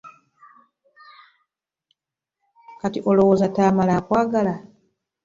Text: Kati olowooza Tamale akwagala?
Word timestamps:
Kati 2.79 2.99
olowooza 3.09 3.47
Tamale 3.55 3.93
akwagala? 3.99 4.53